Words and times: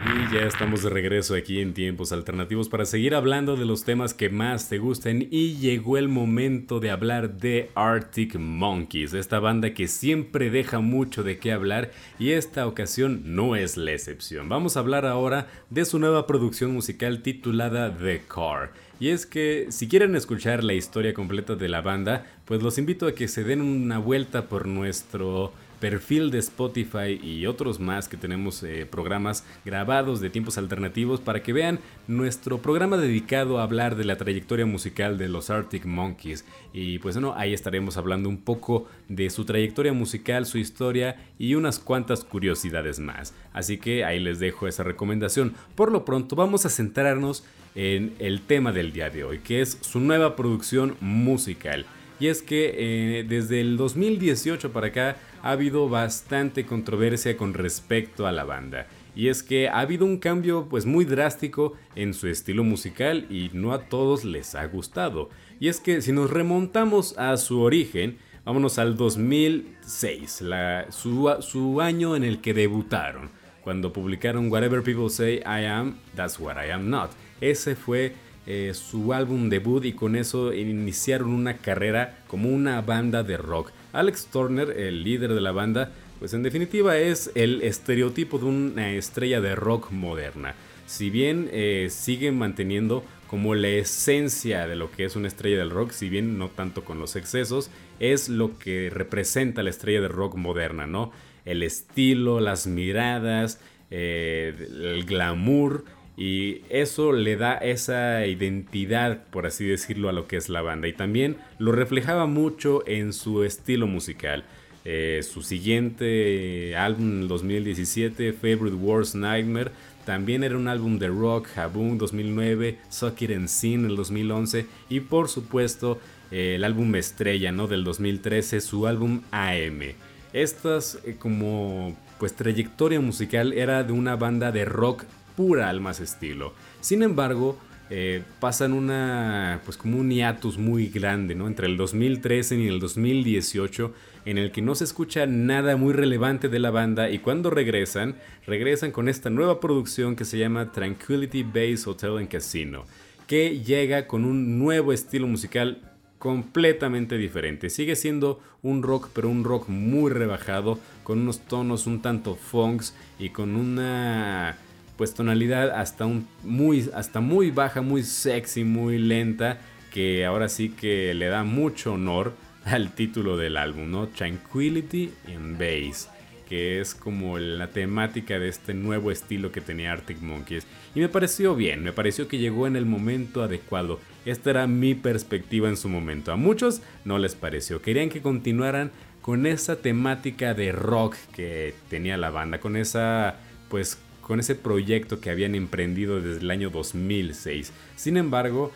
Y 0.00 0.32
ya 0.32 0.42
estamos 0.42 0.84
de 0.84 0.90
regreso 0.90 1.34
aquí 1.34 1.60
en 1.60 1.74
Tiempos 1.74 2.12
Alternativos 2.12 2.68
para 2.68 2.84
seguir 2.84 3.16
hablando 3.16 3.56
de 3.56 3.66
los 3.66 3.82
temas 3.82 4.14
que 4.14 4.30
más 4.30 4.68
te 4.68 4.78
gusten 4.78 5.26
y 5.28 5.56
llegó 5.56 5.98
el 5.98 6.08
momento 6.08 6.78
de 6.78 6.92
hablar 6.92 7.38
de 7.38 7.70
Arctic 7.74 8.36
Monkeys, 8.38 9.12
esta 9.12 9.40
banda 9.40 9.74
que 9.74 9.88
siempre 9.88 10.50
deja 10.50 10.78
mucho 10.78 11.24
de 11.24 11.38
qué 11.40 11.50
hablar 11.50 11.90
y 12.16 12.30
esta 12.30 12.68
ocasión 12.68 13.22
no 13.24 13.56
es 13.56 13.76
la 13.76 13.90
excepción. 13.90 14.48
Vamos 14.48 14.76
a 14.76 14.80
hablar 14.80 15.04
ahora 15.04 15.48
de 15.68 15.84
su 15.84 15.98
nueva 15.98 16.28
producción 16.28 16.72
musical 16.72 17.20
titulada 17.22 17.92
The 17.96 18.22
Car. 18.28 18.70
Y 19.00 19.08
es 19.08 19.26
que 19.26 19.66
si 19.70 19.88
quieren 19.88 20.14
escuchar 20.14 20.62
la 20.62 20.74
historia 20.74 21.12
completa 21.12 21.56
de 21.56 21.68
la 21.68 21.80
banda, 21.80 22.24
pues 22.44 22.62
los 22.62 22.78
invito 22.78 23.08
a 23.08 23.14
que 23.14 23.26
se 23.26 23.42
den 23.42 23.62
una 23.62 23.98
vuelta 23.98 24.48
por 24.48 24.66
nuestro 24.66 25.52
perfil 25.80 26.30
de 26.30 26.38
Spotify 26.38 27.20
y 27.22 27.46
otros 27.46 27.80
más 27.80 28.08
que 28.08 28.16
tenemos 28.16 28.62
eh, 28.62 28.86
programas 28.90 29.44
grabados 29.64 30.20
de 30.20 30.30
tiempos 30.30 30.58
alternativos 30.58 31.20
para 31.20 31.42
que 31.42 31.52
vean 31.52 31.80
nuestro 32.06 32.60
programa 32.60 32.96
dedicado 32.96 33.58
a 33.58 33.62
hablar 33.62 33.96
de 33.96 34.04
la 34.04 34.16
trayectoria 34.16 34.66
musical 34.66 35.18
de 35.18 35.28
los 35.28 35.50
Arctic 35.50 35.84
Monkeys. 35.84 36.44
Y 36.72 36.98
pues 36.98 37.14
bueno, 37.16 37.34
ahí 37.36 37.54
estaremos 37.54 37.96
hablando 37.96 38.28
un 38.28 38.38
poco 38.38 38.86
de 39.08 39.30
su 39.30 39.44
trayectoria 39.44 39.92
musical, 39.92 40.46
su 40.46 40.58
historia 40.58 41.16
y 41.38 41.54
unas 41.54 41.78
cuantas 41.78 42.24
curiosidades 42.24 43.00
más. 43.00 43.34
Así 43.52 43.78
que 43.78 44.04
ahí 44.04 44.18
les 44.20 44.38
dejo 44.38 44.68
esa 44.68 44.82
recomendación. 44.82 45.54
Por 45.74 45.92
lo 45.92 46.04
pronto 46.04 46.36
vamos 46.36 46.66
a 46.66 46.70
centrarnos 46.70 47.44
en 47.74 48.14
el 48.18 48.40
tema 48.40 48.72
del 48.72 48.92
día 48.92 49.10
de 49.10 49.24
hoy, 49.24 49.38
que 49.38 49.60
es 49.60 49.78
su 49.82 50.00
nueva 50.00 50.34
producción 50.34 50.96
musical. 51.00 51.86
Y 52.20 52.28
es 52.28 52.42
que 52.42 52.74
eh, 52.76 53.24
desde 53.28 53.60
el 53.60 53.76
2018 53.76 54.72
para 54.72 54.88
acá 54.88 55.16
ha 55.42 55.52
habido 55.52 55.88
bastante 55.88 56.66
controversia 56.66 57.36
con 57.36 57.54
respecto 57.54 58.26
a 58.26 58.32
la 58.32 58.44
banda. 58.44 58.86
Y 59.14 59.28
es 59.28 59.42
que 59.42 59.68
ha 59.68 59.80
habido 59.80 60.04
un 60.04 60.18
cambio 60.18 60.68
pues 60.68 60.86
muy 60.86 61.04
drástico 61.04 61.74
en 61.96 62.14
su 62.14 62.28
estilo 62.28 62.64
musical 62.64 63.26
y 63.30 63.50
no 63.52 63.72
a 63.72 63.88
todos 63.88 64.24
les 64.24 64.54
ha 64.54 64.64
gustado. 64.66 65.30
Y 65.60 65.68
es 65.68 65.80
que 65.80 66.02
si 66.02 66.12
nos 66.12 66.30
remontamos 66.30 67.18
a 67.18 67.36
su 67.36 67.60
origen, 67.60 68.18
vámonos 68.44 68.78
al 68.78 68.96
2006, 68.96 70.44
su, 70.90 71.36
su 71.40 71.80
año 71.80 72.16
en 72.16 72.24
el 72.24 72.40
que 72.40 72.54
debutaron, 72.54 73.30
cuando 73.62 73.92
publicaron 73.92 74.50
Whatever 74.50 74.82
People 74.82 75.10
Say 75.10 75.38
I 75.38 75.64
Am, 75.66 75.98
That's 76.14 76.38
What 76.38 76.54
I 76.64 76.70
Am 76.70 76.88
Not. 76.88 77.10
Ese 77.40 77.74
fue 77.74 78.14
eh, 78.50 78.72
su 78.72 79.12
álbum 79.12 79.50
debut 79.50 79.84
y 79.84 79.92
con 79.92 80.16
eso 80.16 80.54
iniciaron 80.54 81.34
una 81.34 81.58
carrera 81.58 82.20
como 82.28 82.48
una 82.48 82.80
banda 82.80 83.22
de 83.22 83.36
rock. 83.36 83.72
Alex 83.92 84.28
Turner, 84.32 84.70
el 84.70 85.04
líder 85.04 85.34
de 85.34 85.42
la 85.42 85.52
banda, 85.52 85.92
pues 86.18 86.32
en 86.32 86.42
definitiva 86.42 86.96
es 86.96 87.30
el 87.34 87.60
estereotipo 87.60 88.38
de 88.38 88.46
una 88.46 88.92
estrella 88.92 89.42
de 89.42 89.54
rock 89.54 89.90
moderna. 89.90 90.54
Si 90.86 91.10
bien 91.10 91.50
eh, 91.52 91.88
sigue 91.90 92.32
manteniendo 92.32 93.04
como 93.26 93.54
la 93.54 93.68
esencia 93.68 94.66
de 94.66 94.76
lo 94.76 94.90
que 94.90 95.04
es 95.04 95.14
una 95.14 95.28
estrella 95.28 95.58
del 95.58 95.68
rock, 95.68 95.90
si 95.90 96.08
bien 96.08 96.38
no 96.38 96.48
tanto 96.48 96.86
con 96.86 96.98
los 96.98 97.16
excesos, 97.16 97.70
es 98.00 98.30
lo 98.30 98.58
que 98.58 98.88
representa 98.88 99.62
la 99.62 99.68
estrella 99.68 100.00
de 100.00 100.08
rock 100.08 100.36
moderna, 100.36 100.86
¿no? 100.86 101.12
El 101.44 101.62
estilo, 101.62 102.40
las 102.40 102.66
miradas, 102.66 103.60
eh, 103.90 104.54
el 104.58 105.04
glamour 105.04 105.84
y 106.18 106.62
eso 106.68 107.12
le 107.12 107.36
da 107.36 107.54
esa 107.54 108.26
identidad, 108.26 109.22
por 109.30 109.46
así 109.46 109.64
decirlo, 109.64 110.08
a 110.08 110.12
lo 110.12 110.26
que 110.26 110.36
es 110.36 110.48
la 110.48 110.62
banda. 110.62 110.88
Y 110.88 110.92
también 110.92 111.36
lo 111.58 111.70
reflejaba 111.70 112.26
mucho 112.26 112.82
en 112.88 113.12
su 113.12 113.44
estilo 113.44 113.86
musical. 113.86 114.44
Eh, 114.84 115.20
su 115.22 115.42
siguiente 115.42 116.74
álbum 116.76 117.22
en 117.22 117.28
2017, 117.28 118.32
Favorite 118.32 118.76
Worst 118.76 119.14
Nightmare, 119.14 119.70
también 120.04 120.42
era 120.42 120.56
un 120.56 120.66
álbum 120.66 120.98
de 120.98 121.06
rock, 121.06 121.56
Haboom 121.56 121.98
2009, 121.98 122.78
Suck 122.88 123.22
It 123.22 123.30
and 123.30 123.46
Sin 123.46 123.84
el 123.84 123.94
2011 123.94 124.66
y 124.88 125.00
por 125.00 125.28
supuesto 125.28 126.00
eh, 126.32 126.54
el 126.56 126.64
álbum 126.64 126.96
estrella 126.96 127.52
¿no? 127.52 127.68
del 127.68 127.84
2013, 127.84 128.60
su 128.60 128.88
álbum 128.88 129.20
AM. 129.30 129.92
Estas 130.32 130.98
eh, 131.04 131.16
como 131.18 131.96
pues 132.18 132.34
trayectoria 132.34 133.00
musical 133.00 133.52
era 133.52 133.84
de 133.84 133.92
una 133.92 134.16
banda 134.16 134.50
de 134.50 134.64
rock 134.64 135.04
pura 135.38 135.68
al 135.68 135.80
más 135.80 136.00
estilo. 136.00 136.52
Sin 136.80 137.04
embargo, 137.04 137.56
eh, 137.90 138.24
pasan 138.40 138.72
una, 138.72 139.60
pues 139.64 139.76
como 139.76 139.96
un 139.96 140.10
hiatus 140.10 140.58
muy 140.58 140.88
grande, 140.88 141.36
¿no? 141.36 141.46
Entre 141.46 141.68
el 141.68 141.76
2013 141.76 142.56
y 142.56 142.66
el 142.66 142.80
2018, 142.80 143.94
en 144.24 144.36
el 144.36 144.50
que 144.50 144.62
no 144.62 144.74
se 144.74 144.82
escucha 144.82 145.26
nada 145.26 145.76
muy 145.76 145.92
relevante 145.92 146.48
de 146.48 146.58
la 146.58 146.72
banda 146.72 147.08
y 147.08 147.20
cuando 147.20 147.50
regresan, 147.50 148.16
regresan 148.48 148.90
con 148.90 149.08
esta 149.08 149.30
nueva 149.30 149.60
producción 149.60 150.16
que 150.16 150.24
se 150.24 150.38
llama 150.38 150.72
Tranquility 150.72 151.44
Base 151.44 151.84
Hotel 151.86 152.18
and 152.18 152.28
Casino, 152.28 152.84
que 153.28 153.60
llega 153.60 154.08
con 154.08 154.24
un 154.24 154.58
nuevo 154.58 154.92
estilo 154.92 155.28
musical 155.28 155.88
completamente 156.18 157.16
diferente. 157.16 157.70
Sigue 157.70 157.94
siendo 157.94 158.40
un 158.62 158.82
rock, 158.82 159.10
pero 159.14 159.28
un 159.28 159.44
rock 159.44 159.68
muy 159.68 160.10
rebajado, 160.10 160.80
con 161.04 161.20
unos 161.20 161.38
tonos 161.42 161.86
un 161.86 162.02
tanto 162.02 162.34
funks 162.34 162.92
y 163.20 163.30
con 163.30 163.54
una 163.54 164.58
pues 164.98 165.14
tonalidad 165.14 165.70
hasta, 165.70 166.04
un, 166.04 166.26
muy, 166.42 166.90
hasta 166.92 167.20
muy 167.20 167.52
baja, 167.52 167.80
muy 167.80 168.02
sexy, 168.02 168.64
muy 168.64 168.98
lenta, 168.98 169.60
que 169.92 170.26
ahora 170.26 170.48
sí 170.48 170.70
que 170.70 171.14
le 171.14 171.28
da 171.28 171.44
mucho 171.44 171.94
honor 171.94 172.34
al 172.64 172.92
título 172.92 173.36
del 173.36 173.56
álbum, 173.56 173.90
¿no? 173.92 174.08
Tranquility 174.08 175.12
in 175.28 175.56
Bass, 175.56 176.10
que 176.48 176.80
es 176.80 176.96
como 176.96 177.38
la 177.38 177.68
temática 177.68 178.40
de 178.40 178.48
este 178.48 178.74
nuevo 178.74 179.12
estilo 179.12 179.52
que 179.52 179.60
tenía 179.60 179.92
Arctic 179.92 180.20
Monkeys. 180.20 180.66
Y 180.96 181.00
me 181.00 181.08
pareció 181.08 181.54
bien, 181.54 181.84
me 181.84 181.92
pareció 181.92 182.26
que 182.26 182.38
llegó 182.38 182.66
en 182.66 182.74
el 182.74 182.84
momento 182.84 183.44
adecuado. 183.44 184.00
Esta 184.26 184.50
era 184.50 184.66
mi 184.66 184.96
perspectiva 184.96 185.68
en 185.68 185.76
su 185.76 185.88
momento. 185.88 186.32
A 186.32 186.36
muchos 186.36 186.82
no 187.04 187.18
les 187.18 187.36
pareció, 187.36 187.80
querían 187.80 188.08
que 188.08 188.20
continuaran 188.20 188.90
con 189.22 189.46
esa 189.46 189.76
temática 189.76 190.54
de 190.54 190.72
rock 190.72 191.14
que 191.32 191.74
tenía 191.88 192.16
la 192.16 192.30
banda, 192.30 192.58
con 192.58 192.76
esa 192.76 193.36
pues 193.68 193.98
con 194.28 194.40
ese 194.40 194.54
proyecto 194.54 195.22
que 195.22 195.30
habían 195.30 195.54
emprendido 195.54 196.20
desde 196.20 196.42
el 196.42 196.50
año 196.50 196.68
2006. 196.68 197.72
Sin 197.96 198.18
embargo, 198.18 198.70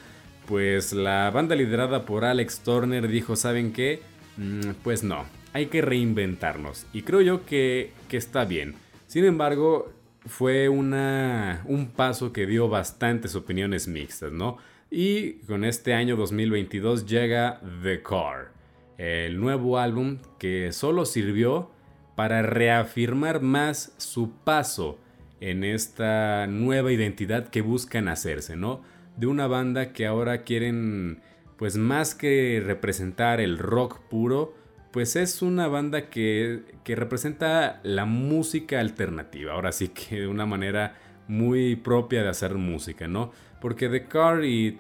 pues 0.47 0.95
la 0.95 1.31
banda 1.31 1.55
liderada 1.55 2.07
por 2.07 2.25
Alex 2.25 2.61
Turner 2.61 3.07
dijo, 3.07 3.37
¿saben 3.37 3.75
qué? 3.75 4.01
Mm, 4.39 4.71
pues 4.83 5.05
no, 5.05 5.27
hay 5.53 5.67
que 5.67 5.83
reinventarnos. 5.83 6.87
Y 6.95 7.03
creo 7.03 7.21
yo 7.21 7.45
que, 7.45 7.93
que 8.09 8.17
está 8.17 8.47
bien. 8.47 8.77
Sin 9.07 9.27
embargo, 9.27 9.93
fue 10.25 10.71
una, 10.71 11.63
un 11.67 11.89
paso 11.89 12.33
que 12.33 12.47
dio 12.47 12.71
bastantes 12.71 13.35
opiniones 13.35 13.89
mixtas, 13.89 14.33
¿no? 14.33 14.57
Y 14.91 15.35
con 15.47 15.65
este 15.65 15.93
año 15.93 16.17
2022 16.17 17.05
llega 17.05 17.61
The 17.83 18.03
Car, 18.03 18.53
el 18.97 19.39
nuevo 19.39 19.79
álbum 19.79 20.17
que 20.39 20.73
solo 20.73 21.05
sirvió 21.05 21.71
para 22.15 22.41
reafirmar 22.41 23.43
más 23.43 23.93
su 23.99 24.31
paso 24.45 24.99
en 25.43 25.65
esta 25.65 26.47
nueva 26.47 26.93
identidad 26.93 27.49
que 27.49 27.63
buscan 27.63 28.07
hacerse, 28.07 28.55
¿no? 28.55 28.83
De 29.17 29.27
una 29.27 29.49
banda 29.49 29.93
que 29.93 30.07
ahora 30.07 30.45
quieren, 30.45 31.21
pues 31.57 31.77
más 31.77 32.15
que 32.15 32.63
representar 32.65 33.41
el 33.41 33.59
rock 33.59 33.99
puro, 34.09 34.55
pues 34.93 35.17
es 35.17 35.43
una 35.43 35.67
banda 35.67 36.11
que, 36.11 36.63
que 36.85 36.95
representa 36.95 37.81
la 37.83 38.05
música 38.05 38.79
alternativa, 38.79 39.55
ahora 39.55 39.73
sí 39.73 39.89
que 39.89 40.21
de 40.21 40.29
una 40.29 40.47
manera 40.47 40.95
muy 41.27 41.75
propia 41.75 42.23
de 42.23 42.29
hacer 42.29 42.55
música, 42.55 43.09
¿no? 43.09 43.33
Porque 43.61 43.89
The 43.89 44.07
Car 44.07 44.45
y, 44.45 44.79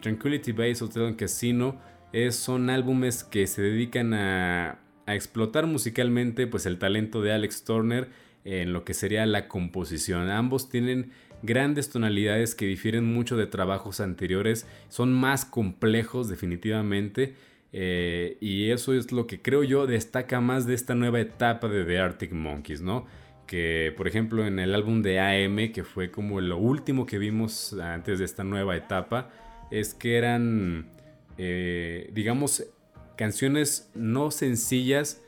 Tranquility 0.00 0.50
Base 0.50 0.82
Hotel 0.82 1.06
and 1.06 1.16
Casino 1.16 1.80
es, 2.12 2.34
son 2.34 2.70
álbumes 2.70 3.22
que 3.22 3.46
se 3.46 3.62
dedican 3.62 4.14
a, 4.14 4.80
a 5.06 5.14
explotar 5.14 5.66
musicalmente 5.66 6.48
pues 6.48 6.66
el 6.66 6.78
talento 6.78 7.22
de 7.22 7.32
Alex 7.32 7.64
Turner 7.64 8.08
en 8.44 8.72
lo 8.72 8.84
que 8.84 8.94
sería 8.94 9.24
la 9.26 9.48
composición. 9.48 10.30
Ambos 10.30 10.68
tienen 10.68 11.12
grandes 11.42 11.90
tonalidades 11.90 12.54
que 12.54 12.66
difieren 12.66 13.04
mucho 13.04 13.36
de 13.36 13.46
trabajos 13.46 14.00
anteriores, 14.00 14.66
son 14.88 15.12
más 15.12 15.44
complejos 15.44 16.28
definitivamente. 16.28 17.34
Eh, 17.74 18.36
y 18.40 18.70
eso 18.70 18.92
es 18.92 19.12
lo 19.12 19.26
que 19.26 19.40
creo 19.40 19.64
yo 19.64 19.86
destaca 19.86 20.40
más 20.40 20.66
de 20.66 20.74
esta 20.74 20.94
nueva 20.94 21.20
etapa 21.20 21.68
de 21.68 21.84
The 21.84 21.98
Arctic 21.98 22.32
Monkeys, 22.32 22.82
¿no? 22.82 23.06
Que 23.46 23.94
por 23.96 24.06
ejemplo 24.08 24.46
en 24.46 24.58
el 24.58 24.74
álbum 24.74 25.02
de 25.02 25.20
AM, 25.20 25.72
que 25.72 25.82
fue 25.82 26.10
como 26.10 26.40
lo 26.40 26.58
último 26.58 27.06
que 27.06 27.18
vimos 27.18 27.72
antes 27.72 28.18
de 28.18 28.26
esta 28.26 28.44
nueva 28.44 28.76
etapa, 28.76 29.30
es 29.70 29.94
que 29.94 30.16
eran, 30.18 30.86
eh, 31.38 32.10
digamos, 32.12 32.64
canciones 33.16 33.90
no 33.94 34.30
sencillas, 34.30 35.21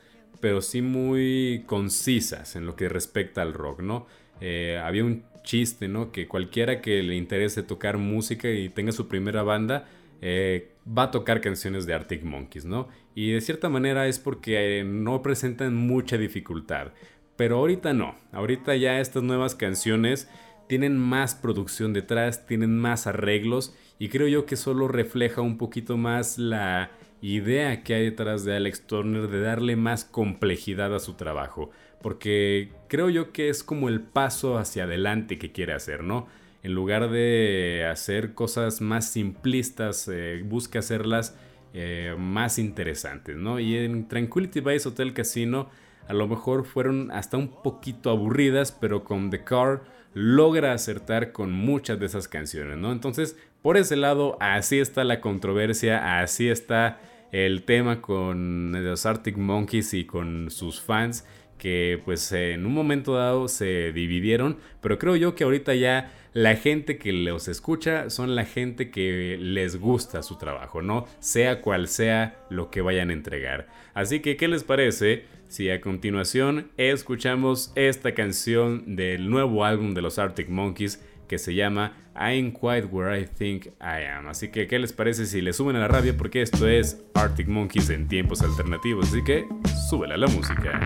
pero 0.44 0.60
sí 0.60 0.82
muy 0.82 1.62
concisas 1.64 2.54
en 2.54 2.66
lo 2.66 2.76
que 2.76 2.90
respecta 2.90 3.40
al 3.40 3.54
rock, 3.54 3.80
¿no? 3.80 4.06
Eh, 4.42 4.78
había 4.84 5.02
un 5.02 5.24
chiste, 5.42 5.88
¿no? 5.88 6.12
Que 6.12 6.28
cualquiera 6.28 6.82
que 6.82 7.02
le 7.02 7.14
interese 7.14 7.62
tocar 7.62 7.96
música 7.96 8.50
y 8.50 8.68
tenga 8.68 8.92
su 8.92 9.08
primera 9.08 9.42
banda, 9.42 9.88
eh, 10.20 10.72
va 10.86 11.04
a 11.04 11.10
tocar 11.10 11.40
canciones 11.40 11.86
de 11.86 11.94
Arctic 11.94 12.24
Monkeys, 12.24 12.66
¿no? 12.66 12.88
Y 13.14 13.32
de 13.32 13.40
cierta 13.40 13.70
manera 13.70 14.06
es 14.06 14.18
porque 14.18 14.80
eh, 14.80 14.84
no 14.84 15.22
presentan 15.22 15.74
mucha 15.74 16.18
dificultad. 16.18 16.92
pero 17.36 17.56
ahorita 17.56 17.94
no. 17.94 18.14
Ahorita 18.30 18.76
ya 18.76 19.00
estas 19.00 19.22
nuevas 19.22 19.54
canciones 19.54 20.28
tienen 20.68 20.98
más 20.98 21.34
producción 21.34 21.94
detrás, 21.94 22.44
tienen 22.44 22.78
más 22.78 23.06
arreglos 23.06 23.74
y 23.98 24.10
creo 24.10 24.28
yo 24.28 24.44
que 24.44 24.56
solo 24.56 24.88
refleja 24.88 25.40
un 25.40 25.56
poquito 25.56 25.96
más 25.96 26.36
la 26.36 26.90
idea 27.24 27.82
que 27.82 27.94
hay 27.94 28.04
detrás 28.04 28.44
de 28.44 28.54
Alex 28.54 28.86
Turner 28.86 29.28
de 29.28 29.40
darle 29.40 29.76
más 29.76 30.04
complejidad 30.04 30.94
a 30.94 31.00
su 31.00 31.14
trabajo, 31.14 31.70
porque 32.02 32.70
creo 32.88 33.08
yo 33.08 33.32
que 33.32 33.48
es 33.48 33.64
como 33.64 33.88
el 33.88 34.02
paso 34.02 34.58
hacia 34.58 34.84
adelante 34.84 35.38
que 35.38 35.50
quiere 35.50 35.72
hacer, 35.72 36.04
¿no? 36.04 36.26
En 36.62 36.74
lugar 36.74 37.10
de 37.10 37.86
hacer 37.90 38.34
cosas 38.34 38.82
más 38.82 39.10
simplistas, 39.10 40.06
eh, 40.12 40.42
busca 40.44 40.80
hacerlas 40.80 41.34
eh, 41.72 42.14
más 42.18 42.58
interesantes, 42.58 43.36
¿no? 43.36 43.58
Y 43.58 43.76
en 43.78 44.06
Tranquility 44.06 44.60
Base 44.60 44.86
Hotel 44.86 45.14
Casino 45.14 45.70
a 46.06 46.12
lo 46.12 46.28
mejor 46.28 46.66
fueron 46.66 47.10
hasta 47.10 47.38
un 47.38 47.62
poquito 47.62 48.10
aburridas, 48.10 48.70
pero 48.70 49.02
con 49.04 49.30
The 49.30 49.44
Car 49.44 49.82
logra 50.12 50.74
acertar 50.74 51.32
con 51.32 51.52
muchas 51.52 51.98
de 51.98 52.06
esas 52.06 52.28
canciones, 52.28 52.76
¿no? 52.76 52.92
Entonces, 52.92 53.38
por 53.62 53.78
ese 53.78 53.96
lado, 53.96 54.36
así 54.40 54.78
está 54.78 55.04
la 55.04 55.22
controversia, 55.22 56.20
así 56.20 56.50
está 56.50 57.00
el 57.34 57.64
tema 57.64 58.00
con 58.00 58.70
los 58.84 59.06
Arctic 59.06 59.36
Monkeys 59.36 59.92
y 59.94 60.04
con 60.04 60.52
sus 60.52 60.80
fans 60.80 61.26
que 61.58 62.00
pues 62.04 62.30
en 62.30 62.64
un 62.64 62.72
momento 62.72 63.14
dado 63.14 63.48
se 63.48 63.90
dividieron, 63.92 64.58
pero 64.80 64.98
creo 65.00 65.16
yo 65.16 65.34
que 65.34 65.42
ahorita 65.42 65.74
ya 65.74 66.12
la 66.32 66.54
gente 66.54 66.96
que 66.96 67.12
los 67.12 67.48
escucha 67.48 68.08
son 68.08 68.36
la 68.36 68.44
gente 68.44 68.90
que 68.90 69.36
les 69.40 69.80
gusta 69.80 70.22
su 70.22 70.36
trabajo, 70.36 70.80
¿no? 70.80 71.06
Sea 71.18 71.60
cual 71.60 71.88
sea 71.88 72.38
lo 72.50 72.70
que 72.70 72.82
vayan 72.82 73.10
a 73.10 73.14
entregar. 73.14 73.66
Así 73.94 74.20
que, 74.20 74.36
¿qué 74.36 74.46
les 74.46 74.62
parece 74.62 75.24
si 75.48 75.70
a 75.70 75.80
continuación 75.80 76.70
escuchamos 76.76 77.72
esta 77.74 78.14
canción 78.14 78.94
del 78.94 79.28
nuevo 79.28 79.64
álbum 79.64 79.94
de 79.94 80.02
los 80.02 80.20
Arctic 80.20 80.48
Monkeys 80.48 81.04
que 81.26 81.38
se 81.38 81.54
llama 81.54 81.92
I'm 82.14 82.52
Quite 82.52 82.86
Where 82.86 83.18
I 83.18 83.26
Think 83.26 83.66
I 83.80 84.04
Am. 84.16 84.28
Así 84.28 84.50
que, 84.50 84.66
¿qué 84.66 84.78
les 84.78 84.92
parece 84.92 85.26
si 85.26 85.40
le 85.40 85.52
suben 85.52 85.76
a 85.76 85.80
la 85.80 85.88
rabia? 85.88 86.16
Porque 86.16 86.42
esto 86.42 86.68
es 86.68 87.04
Arctic 87.14 87.48
Monkeys 87.48 87.90
en 87.90 88.08
tiempos 88.08 88.42
alternativos. 88.42 89.08
Así 89.08 89.22
que, 89.24 89.46
súbele 89.88 90.14
a 90.14 90.18
la 90.18 90.28
música. 90.28 90.80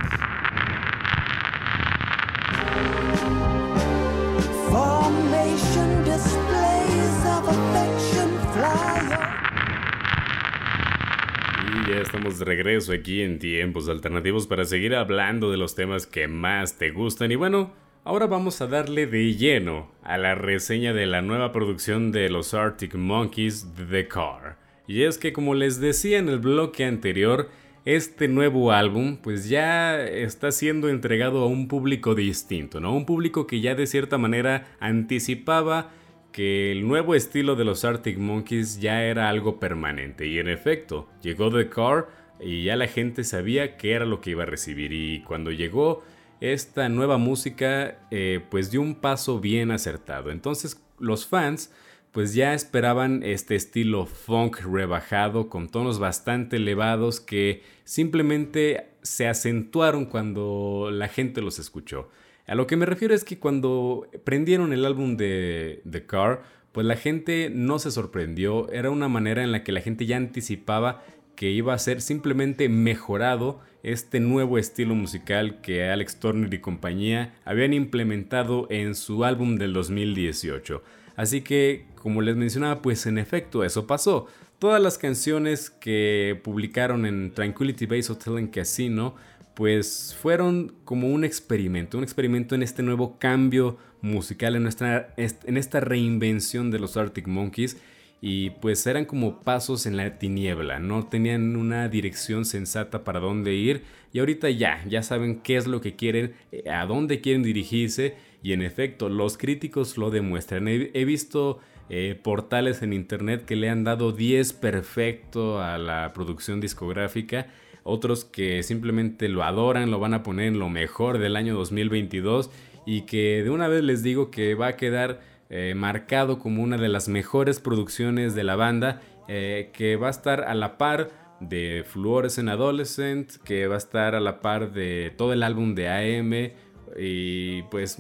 Y 11.67 11.91
ya 11.91 12.01
estamos 12.01 12.39
de 12.39 12.45
regreso 12.45 12.93
aquí 12.93 13.23
en 13.23 13.39
tiempos 13.39 13.89
alternativos 13.89 14.47
para 14.47 14.65
seguir 14.65 14.95
hablando 14.95 15.51
de 15.51 15.59
los 15.59 15.75
temas 15.75 16.07
que 16.07 16.27
más 16.29 16.79
te 16.79 16.91
gustan. 16.91 17.31
Y 17.33 17.37
bueno, 17.37 17.71
ahora 18.05 18.27
vamos 18.27 18.61
a 18.61 18.67
darle 18.67 19.07
de 19.07 19.35
lleno 19.35 19.91
a 20.03 20.19
la 20.19 20.35
reseña 20.35 20.93
de 20.93 21.07
la 21.07 21.23
nueva 21.23 21.53
producción 21.53 22.13
de 22.13 22.31
los 22.31 22.55
Arctic 22.55 22.95
Monkeys, 22.95 23.67
The 23.91 24.09
Car. 24.09 24.59
Y 24.87 25.03
es 25.03 25.19
que 25.19 25.33
como 25.33 25.55
les 25.55 25.81
decía 25.81 26.19
en 26.19 26.29
el 26.29 26.39
bloque 26.39 26.85
anterior, 26.85 27.51
este 27.85 28.29
nuevo 28.29 28.73
álbum 28.73 29.19
pues 29.23 29.49
ya 29.49 30.03
está 30.03 30.53
siendo 30.53 30.89
entregado 30.89 31.43
a 31.43 31.47
un 31.47 31.69
público 31.69 32.15
distinto, 32.15 32.81
¿no? 32.81 32.95
Un 32.95 33.07
público 33.07 33.47
que 33.47 33.61
ya 33.61 33.75
de 33.75 33.87
cierta 33.87 34.19
manera 34.19 34.69
anticipaba 34.81 35.91
que 36.33 36.73
el 36.73 36.87
nuevo 36.87 37.15
estilo 37.15 37.57
de 37.57 37.65
los 37.65 37.85
Arctic 37.85 38.19
Monkeys 38.19 38.81
ya 38.81 39.03
era 39.03 39.29
algo 39.29 39.59
permanente 39.59 40.27
y 40.27 40.39
en 40.39 40.49
efecto, 40.49 41.09
llegó 41.23 41.51
The 41.51 41.69
Car 41.69 42.09
y 42.41 42.65
ya 42.65 42.77
la 42.77 42.87
gente 42.87 43.25
sabía 43.25 43.77
qué 43.77 43.93
era 43.93 44.05
lo 44.05 44.21
que 44.21 44.31
iba 44.31 44.45
a 44.45 44.47
recibir 44.47 44.93
y 44.93 45.23
cuando 45.23 45.51
llegó 45.51 46.05
esta 46.41 46.89
nueva 46.89 47.19
música 47.19 47.99
eh, 48.11 48.41
pues 48.51 48.71
dio 48.71 48.81
un 48.81 48.95
paso 48.95 49.41
bien 49.41 49.71
acertado. 49.71 50.31
Entonces 50.31 50.83
los 50.99 51.27
fans 51.27 51.73
pues 52.13 52.35
ya 52.35 52.55
esperaban 52.55 53.23
este 53.23 53.55
estilo 53.55 54.07
funk 54.07 54.61
rebajado 54.61 55.49
con 55.49 55.69
tonos 55.69 55.99
bastante 55.99 56.57
elevados 56.57 57.21
que 57.21 57.63
simplemente 57.85 58.89
se 59.03 59.29
acentuaron 59.29 60.07
cuando 60.07 60.91
la 60.93 61.09
gente 61.09 61.43
los 61.43 61.59
escuchó. 61.59 62.09
A 62.47 62.55
lo 62.55 62.67
que 62.67 62.77
me 62.77 62.87
refiero 62.87 63.15
es 63.15 63.25
que 63.25 63.39
cuando 63.39 64.09
prendieron 64.25 64.73
el 64.73 64.85
álbum 64.87 65.17
de 65.17 65.83
The 65.89 66.07
Car, 66.07 66.43
pues 66.73 66.87
la 66.87 66.97
gente 66.97 67.51
no 67.53 67.79
se 67.79 67.91
sorprendió, 67.91 68.71
era 68.73 68.91
una 68.91 69.09
manera 69.09 69.43
en 69.43 69.53
la 69.53 69.63
que 69.65 69.73
la 69.73 69.81
gente 69.81 70.07
ya 70.07 70.17
anticipaba 70.17 71.05
que 71.37 71.51
iba 71.51 71.75
a 71.75 71.79
ser 71.79 72.01
simplemente 72.01 72.69
mejorado 72.69 73.61
este 73.83 74.21
nuevo 74.21 74.59
estilo 74.59 74.95
musical 74.95 75.61
que 75.61 75.89
Alex 75.89 76.21
Turner 76.21 76.53
y 76.53 76.61
compañía 76.61 77.35
habían 77.45 77.73
implementado 77.73 78.67
en 78.71 78.95
su 78.95 79.25
álbum 79.25 79.57
del 79.57 79.73
2018. 79.73 80.83
Así 81.17 81.41
que, 81.41 81.87
como 81.97 82.23
les 82.23 82.37
mencionaba, 82.37 82.83
pues 82.83 83.07
en 83.07 83.19
efecto 83.19 83.65
eso 83.65 83.87
pasó. 83.87 84.27
Todas 84.59 84.83
las 84.83 84.99
canciones 84.99 85.71
que 85.71 86.41
publicaron 86.43 87.07
en 87.07 87.33
Tranquility 87.33 87.87
Base 87.87 88.13
Hotel 88.13 88.39
en 88.39 88.49
Casino, 88.49 89.15
pues 89.55 90.17
fueron 90.21 90.75
como 90.85 91.09
un 91.09 91.25
experimento, 91.25 91.99
un 91.99 92.05
experimento 92.05 92.55
en 92.55 92.63
este 92.63 92.83
nuevo 92.83 93.19
cambio 93.19 93.79
musical, 94.01 94.55
en, 94.57 94.63
nuestra, 94.63 95.15
en 95.17 95.57
esta 95.57 95.81
reinvención 95.81 96.71
de 96.71 96.79
los 96.79 96.97
Arctic 96.97 97.27
Monkeys 97.27 97.77
y 98.21 98.51
pues 98.51 98.87
eran 98.87 99.05
como 99.05 99.41
pasos 99.41 99.87
en 99.87 99.97
la 99.97 100.19
tiniebla, 100.19 100.81
no 100.81 101.07
tenían 101.07 101.57
una 101.57 101.89
dirección 101.89 102.45
sensata 102.45 103.05
para 103.05 103.21
dónde 103.21 103.55
ir 103.55 103.83
y 104.13 104.19
ahorita 104.19 104.51
ya, 104.51 104.85
ya 104.87 105.03
saben 105.03 105.41
qué 105.41 105.57
es 105.57 105.67
lo 105.67 105.81
que 105.81 105.95
quieren, 105.95 106.35
eh, 106.51 106.69
a 106.71 106.87
dónde 106.87 107.21
quieren 107.21 107.43
dirigirse 107.43 108.17
y 108.43 108.53
en 108.53 108.63
efecto 108.63 109.09
los 109.09 109.39
críticos 109.39 109.99
lo 109.99 110.11
demuestran. 110.11 110.67
He, 110.69 111.05
visto 111.05 111.59
eh, 111.91 112.19
portales 112.21 112.83
en 112.83 112.93
internet 112.93 113.45
que 113.45 113.57
le 113.57 113.69
han 113.69 113.85
dado 113.85 114.13
10 114.13 114.53
perfecto 114.55 115.61
a 115.61 115.79
la 115.79 116.13
producción 116.13 116.61
discográfica, 116.61 117.49
otros 117.85 118.25
que 118.25 118.63
simplemente 118.63 119.29
lo 119.29 119.45
adoran, 119.45 119.91
lo 119.91 119.99
van 119.99 120.15
a 120.15 120.23
poner 120.23 120.49
en 120.49 120.59
lo 120.59 120.69
mejor 120.69 121.19
del 121.19 121.37
año 121.37 121.55
2022 121.55 122.51
y 122.85 123.03
que 123.03 123.43
de 123.43 123.51
una 123.51 123.69
vez 123.69 123.83
les 123.83 124.03
digo 124.03 124.31
que 124.31 124.55
va 124.55 124.69
a 124.69 124.77
quedar 124.77 125.21
eh, 125.51 125.75
marcado 125.75 126.39
como 126.39 126.63
una 126.63 126.77
de 126.77 126.89
las 126.89 127.09
mejores 127.09 127.61
producciones 127.61 128.35
de 128.35 128.45
la 128.45 128.57
banda, 128.57 129.01
eh, 129.29 129.71
que 129.73 129.97
va 129.97 130.09
a 130.09 130.11
estar 130.11 130.43
a 130.43 130.55
la 130.55 130.79
par 130.79 131.11
de 131.41 131.85
Fluorescent 131.87 132.49
Adolescent, 132.49 133.37
que 133.45 133.67
va 133.67 133.77
a 133.77 133.79
estar 133.79 134.15
a 134.15 134.21
la 134.21 134.41
par 134.41 134.73
de 134.73 135.13
todo 135.17 135.33
el 135.33 135.43
álbum 135.43 135.75
de 135.75 135.89
AM 135.89 136.53
y 136.99 137.63
pues 137.65 137.99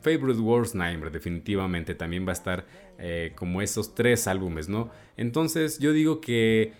Favorite 0.00 0.40
Worst 0.40 0.74
Nightmare 0.74 1.10
definitivamente 1.10 1.94
también 1.94 2.26
va 2.26 2.30
a 2.30 2.32
estar 2.32 2.66
eh, 2.98 3.32
como 3.34 3.62
esos 3.62 3.94
tres 3.94 4.26
álbumes, 4.26 4.68
¿no? 4.68 4.90
Entonces 5.16 5.78
yo 5.78 5.92
digo 5.92 6.20
que 6.20 6.72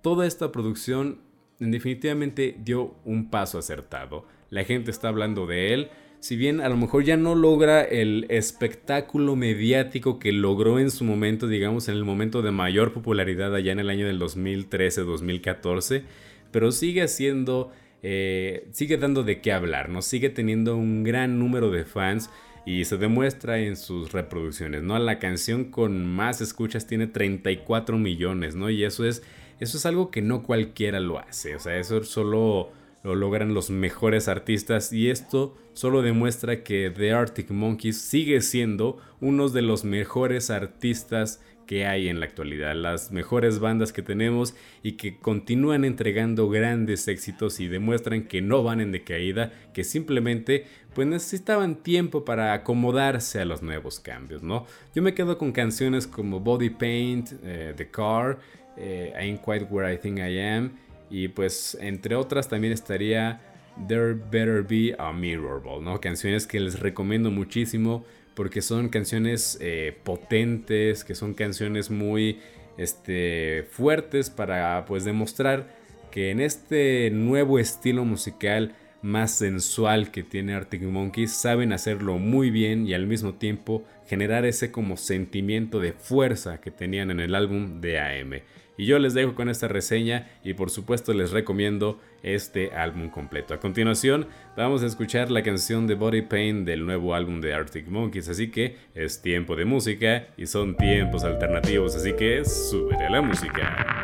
toda 0.00 0.26
esta 0.26 0.52
producción 0.52 1.20
definitivamente 1.58 2.56
dio 2.58 2.94
un 3.04 3.30
paso 3.30 3.58
acertado. 3.58 4.26
La 4.50 4.64
gente 4.64 4.90
está 4.90 5.08
hablando 5.08 5.46
de 5.46 5.74
él 5.74 5.90
si 6.22 6.36
bien 6.36 6.60
a 6.60 6.68
lo 6.68 6.76
mejor 6.76 7.02
ya 7.02 7.16
no 7.16 7.34
logra 7.34 7.82
el 7.82 8.26
espectáculo 8.28 9.34
mediático 9.34 10.20
que 10.20 10.30
logró 10.30 10.78
en 10.78 10.92
su 10.92 11.02
momento, 11.02 11.48
digamos, 11.48 11.88
en 11.88 11.96
el 11.96 12.04
momento 12.04 12.42
de 12.42 12.52
mayor 12.52 12.92
popularidad 12.92 13.52
allá 13.56 13.72
en 13.72 13.80
el 13.80 13.90
año 13.90 14.06
del 14.06 14.20
2013-2014, 14.20 16.04
pero 16.52 16.70
sigue 16.70 17.02
haciendo, 17.02 17.72
eh, 18.04 18.68
sigue 18.70 18.98
dando 18.98 19.24
de 19.24 19.40
qué 19.40 19.52
hablar, 19.52 19.88
¿no? 19.88 20.00
Sigue 20.00 20.30
teniendo 20.30 20.76
un 20.76 21.02
gran 21.02 21.40
número 21.40 21.72
de 21.72 21.84
fans 21.84 22.30
y 22.64 22.84
se 22.84 22.98
demuestra 22.98 23.58
en 23.58 23.74
sus 23.74 24.12
reproducciones, 24.12 24.84
¿no? 24.84 24.96
La 25.00 25.18
canción 25.18 25.72
con 25.72 26.06
más 26.06 26.40
escuchas 26.40 26.86
tiene 26.86 27.08
34 27.08 27.98
millones, 27.98 28.54
¿no? 28.54 28.70
Y 28.70 28.84
eso 28.84 29.04
es, 29.04 29.24
eso 29.58 29.76
es 29.76 29.86
algo 29.86 30.12
que 30.12 30.22
no 30.22 30.44
cualquiera 30.44 31.00
lo 31.00 31.18
hace, 31.18 31.56
o 31.56 31.58
sea, 31.58 31.76
eso 31.78 32.04
solo 32.04 32.70
lo 33.02 33.14
logran 33.14 33.54
los 33.54 33.70
mejores 33.70 34.28
artistas 34.28 34.92
y 34.92 35.10
esto 35.10 35.56
solo 35.72 36.02
demuestra 36.02 36.62
que 36.62 36.92
The 36.94 37.12
Arctic 37.12 37.50
Monkeys 37.50 38.00
sigue 38.00 38.40
siendo 38.40 38.98
uno 39.20 39.48
de 39.48 39.62
los 39.62 39.84
mejores 39.84 40.50
artistas 40.50 41.40
que 41.66 41.86
hay 41.86 42.08
en 42.08 42.20
la 42.20 42.26
actualidad, 42.26 42.74
las 42.74 43.12
mejores 43.12 43.58
bandas 43.58 43.92
que 43.92 44.02
tenemos 44.02 44.54
y 44.82 44.92
que 44.92 45.18
continúan 45.18 45.84
entregando 45.84 46.48
grandes 46.48 47.08
éxitos 47.08 47.60
y 47.60 47.68
demuestran 47.68 48.24
que 48.24 48.42
no 48.42 48.62
van 48.62 48.80
en 48.80 48.92
decaída, 48.92 49.52
que 49.72 49.84
simplemente 49.84 50.66
pues 50.94 51.06
necesitaban 51.06 51.76
tiempo 51.76 52.24
para 52.24 52.52
acomodarse 52.52 53.40
a 53.40 53.44
los 53.44 53.62
nuevos 53.62 54.00
cambios, 54.00 54.42
¿no? 54.42 54.66
Yo 54.94 55.02
me 55.02 55.14
quedo 55.14 55.38
con 55.38 55.52
canciones 55.52 56.06
como 56.06 56.40
Body 56.40 56.70
Paint, 56.70 57.30
eh, 57.42 57.72
The 57.76 57.90
Car, 57.90 58.38
eh, 58.76 59.12
Ain't 59.16 59.40
Quite 59.40 59.66
Where 59.70 59.92
I 59.92 59.96
Think 59.96 60.18
I 60.18 60.38
Am 60.40 60.72
y 61.12 61.28
pues 61.28 61.76
entre 61.80 62.16
otras 62.16 62.48
también 62.48 62.72
estaría 62.72 63.40
There 63.86 64.14
Better 64.14 64.62
Be 64.62 64.96
a 64.98 65.12
Mirror 65.12 65.62
Ball, 65.62 65.84
¿no? 65.84 66.00
Canciones 66.00 66.46
que 66.46 66.58
les 66.58 66.80
recomiendo 66.80 67.30
muchísimo 67.30 68.04
porque 68.34 68.62
son 68.62 68.88
canciones 68.88 69.58
eh, 69.60 69.96
potentes, 70.04 71.04
que 71.04 71.14
son 71.14 71.34
canciones 71.34 71.90
muy 71.90 72.38
este, 72.78 73.66
fuertes 73.70 74.30
para 74.30 74.84
pues 74.86 75.04
demostrar 75.04 75.68
que 76.10 76.30
en 76.30 76.40
este 76.40 77.10
nuevo 77.10 77.58
estilo 77.58 78.04
musical 78.04 78.74
más 79.02 79.32
sensual 79.32 80.10
que 80.10 80.22
tiene 80.22 80.54
Arctic 80.54 80.82
Monkeys, 80.82 81.32
saben 81.32 81.72
hacerlo 81.72 82.18
muy 82.18 82.50
bien 82.50 82.86
y 82.86 82.94
al 82.94 83.06
mismo 83.06 83.34
tiempo 83.34 83.84
generar 84.06 84.46
ese 84.46 84.70
como 84.70 84.96
sentimiento 84.96 85.80
de 85.80 85.92
fuerza 85.92 86.60
que 86.60 86.70
tenían 86.70 87.10
en 87.10 87.20
el 87.20 87.34
álbum 87.34 87.80
de 87.80 87.98
AM. 87.98 88.40
Y 88.76 88.86
yo 88.86 88.98
les 88.98 89.14
dejo 89.14 89.34
con 89.34 89.48
esta 89.48 89.68
reseña 89.68 90.30
y 90.44 90.54
por 90.54 90.70
supuesto 90.70 91.12
les 91.12 91.30
recomiendo 91.30 92.00
este 92.22 92.72
álbum 92.72 93.10
completo. 93.10 93.54
A 93.54 93.60
continuación 93.60 94.28
vamos 94.56 94.82
a 94.82 94.86
escuchar 94.86 95.30
la 95.30 95.42
canción 95.42 95.86
de 95.86 95.94
Body 95.94 96.22
Pain 96.22 96.64
del 96.64 96.84
nuevo 96.84 97.14
álbum 97.14 97.40
de 97.40 97.54
Arctic 97.54 97.88
Monkeys, 97.88 98.28
así 98.28 98.50
que 98.50 98.76
es 98.94 99.20
tiempo 99.22 99.56
de 99.56 99.64
música 99.64 100.28
y 100.36 100.46
son 100.46 100.76
tiempos 100.76 101.24
alternativos, 101.24 101.96
así 101.96 102.14
que 102.14 102.44
sube 102.44 102.96
la 103.10 103.20
música. 103.20 104.01